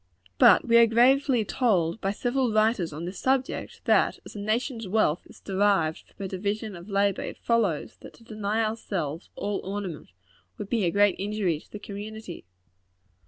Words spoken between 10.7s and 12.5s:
be a great injury to the community.